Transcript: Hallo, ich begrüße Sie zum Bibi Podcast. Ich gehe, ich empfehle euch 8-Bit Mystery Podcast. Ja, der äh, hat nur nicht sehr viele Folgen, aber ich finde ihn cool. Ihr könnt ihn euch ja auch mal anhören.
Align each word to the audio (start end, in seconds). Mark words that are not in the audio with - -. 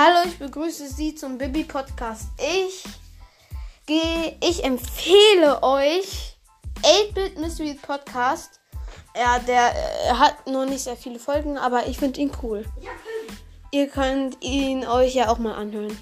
Hallo, 0.00 0.28
ich 0.28 0.38
begrüße 0.38 0.86
Sie 0.86 1.16
zum 1.16 1.38
Bibi 1.38 1.64
Podcast. 1.64 2.28
Ich 2.38 2.84
gehe, 3.84 4.36
ich 4.40 4.62
empfehle 4.62 5.60
euch 5.64 6.36
8-Bit 6.84 7.40
Mystery 7.40 7.74
Podcast. 7.74 8.60
Ja, 9.16 9.40
der 9.40 9.72
äh, 9.72 10.12
hat 10.12 10.46
nur 10.46 10.66
nicht 10.66 10.84
sehr 10.84 10.94
viele 10.94 11.18
Folgen, 11.18 11.58
aber 11.58 11.88
ich 11.88 11.98
finde 11.98 12.20
ihn 12.20 12.30
cool. 12.44 12.64
Ihr 13.72 13.88
könnt 13.88 14.36
ihn 14.40 14.86
euch 14.86 15.16
ja 15.16 15.30
auch 15.30 15.38
mal 15.38 15.56
anhören. 15.56 15.98